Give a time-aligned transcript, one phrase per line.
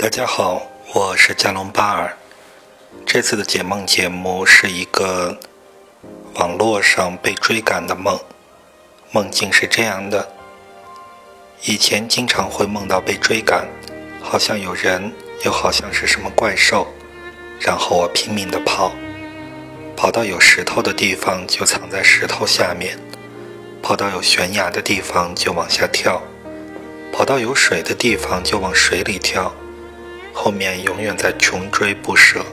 [0.00, 0.62] 大家好，
[0.94, 2.16] 我是加隆巴尔。
[3.04, 5.36] 这次的解梦节目是一个
[6.36, 8.16] 网络上被追赶的梦。
[9.10, 10.28] 梦境是这样的：
[11.64, 13.66] 以前经常会梦到被追赶，
[14.22, 15.12] 好像有人，
[15.44, 16.86] 又好像是什么怪兽，
[17.58, 18.92] 然后我拼命地跑，
[19.96, 22.96] 跑到有石头的地方就藏在石头下面，
[23.82, 26.22] 跑到有悬崖的地方就往下跳，
[27.12, 29.52] 跑到有水的地方就往水里跳。
[30.40, 32.46] 后面永远在穷追不舍，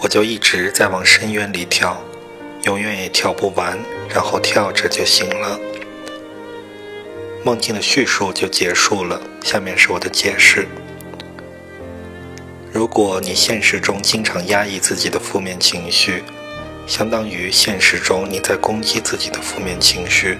[0.00, 2.02] 我就一直在往深渊里跳，
[2.64, 5.60] 永远也跳不完，然后跳着就醒了。
[7.44, 10.66] 梦境的叙述就结束了，下面是我的解释。
[12.72, 16.24] 如果你现实中经常压抑自己的负面情绪，
[16.86, 20.38] 相当于现实中你在攻击自己的负面情绪，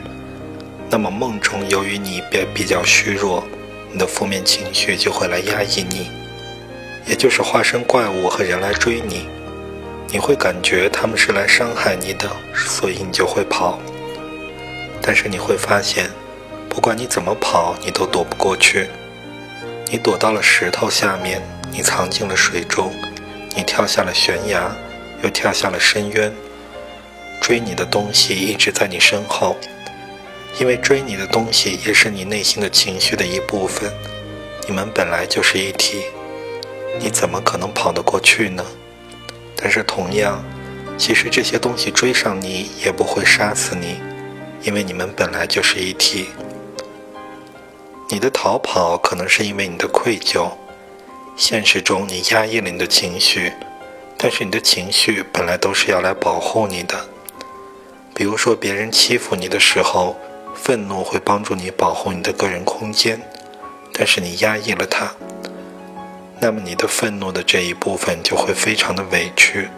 [0.89, 3.47] 那么梦中由于你比比较虚弱，
[3.93, 6.11] 你的负面情绪就会来压抑你。
[7.09, 9.27] 也就是化身怪物和人来追你，
[10.09, 13.79] 你会感觉他们是来伤害你的，所以你就会跑。
[15.01, 16.11] 但是你会发现，
[16.69, 18.89] 不管你怎么跑，你都躲不过去。
[19.91, 21.43] 你躲到了石头下面，
[21.73, 22.93] 你藏进了水中，
[23.57, 24.71] 你跳下了悬崖，
[25.23, 26.31] 又跳下了深渊。
[27.41, 29.57] 追你的东西一直在你身后，
[30.61, 33.91] 因为追你的东西也是你内心的情绪的一部分，
[34.67, 36.03] 你们本来就是一体。
[37.01, 38.65] 你怎么可能跑得过去呢？
[39.55, 40.43] 但是同样，
[40.97, 44.01] 其实这些东西追上你也不会杀死你，
[44.63, 46.29] 因为你们本来就是一体。
[48.09, 50.51] 你的逃跑可能是因为你的愧疚，
[51.37, 53.53] 现实中你压抑了你的情绪，
[54.17, 57.07] 但是你的情绪本来都是要来保护你的。
[58.15, 60.17] 比如说别人欺负你的时候，
[60.55, 63.21] 愤怒会帮助你保护你的个人空间，
[63.93, 65.13] 但是你压抑了它。
[66.41, 69.69] 那么你的愤怒的这一部分就会非常的委屈，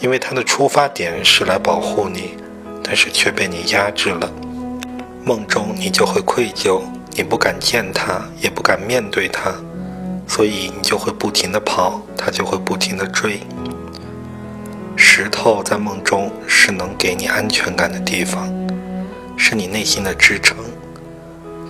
[0.00, 2.36] 因为它的出发点是来保护你，
[2.82, 4.32] 但是却被你压制了。
[5.22, 6.80] 梦中你就会愧疚，
[7.12, 9.54] 你不敢见他，也不敢面对他，
[10.26, 13.40] 所以你就会不停的跑，他就会不停的追。
[14.96, 18.48] 石头在梦中是能给你安全感的地方，
[19.36, 20.56] 是你内心的支撑。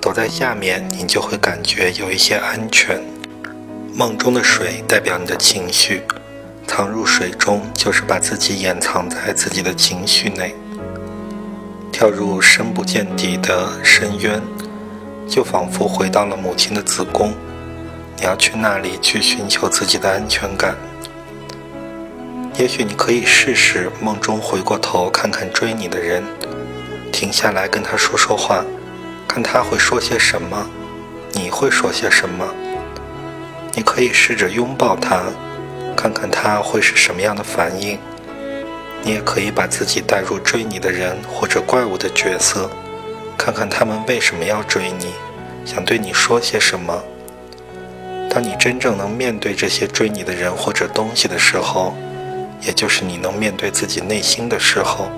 [0.00, 3.02] 躲在下面，你就会感觉有一些安全。
[3.92, 6.02] 梦中的水代表你的情绪，
[6.66, 10.54] 藏入水中就是把自己掩藏在自己的情绪内。
[11.90, 14.40] 跳入深不见底的深渊，
[15.28, 17.32] 就仿佛回到了母亲的子宫。
[18.16, 20.74] 你要去那里去寻求自己的安全感。
[22.56, 26.22] 也许你可以试试梦中回过头看看追你的人，
[27.12, 28.64] 停下来跟他说说话，
[29.26, 30.66] 看他会说些什么，
[31.32, 32.46] 你会说些什么。
[33.75, 35.22] 你可以试着拥抱他，
[35.97, 37.98] 看看他会是什么样的反应。
[39.03, 42.70] 你也可以把自己带入追你的人或者怪物的角色，
[43.38, 45.14] 看看他们为什么要追你，
[45.64, 47.03] 想对你说些什么。
[48.28, 51.97] 当你真正能面对这些追你的人或者东西的时候，
[52.60, 55.10] 也就是你能面对自己内心的时候。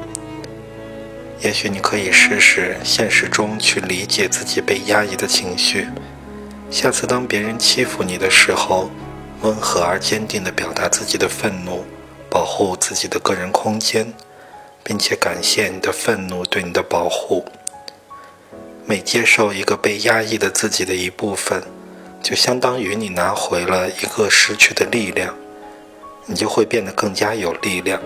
[1.40, 5.88] 也许你可以试试现实中去理解自己被压抑的情绪。
[6.72, 8.90] 下次当别人欺负你的时候，
[9.42, 11.84] 温和而坚定地表达自己的愤怒，
[12.30, 14.10] 保护自己的个人空间，
[14.82, 17.44] 并且感谢你的愤怒对你的保护。
[18.86, 21.62] 每接受一个被压抑的自己的一部分，
[22.22, 25.36] 就相当于你拿回了一个失去的力量，
[26.24, 28.00] 你就会变得更加有力量。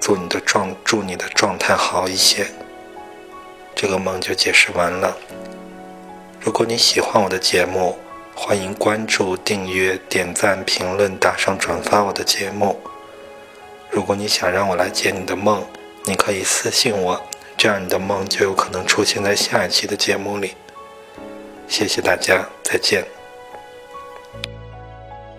[0.00, 2.46] 祝你的状，祝你的状态好一些。
[3.74, 5.14] 这个梦就解释完了。
[6.40, 7.98] 如果你喜欢我的节目，
[8.34, 12.78] 欢迎关注、订阅、点赞、评论、打赏、转发我的节目。
[13.90, 15.64] 如果你想让我来解你的梦，
[16.04, 17.20] 你可以私信我，
[17.56, 20.54] 这样你的梦就有可能出现在下一期的节目里。
[21.66, 23.17] 谢谢大家，再见。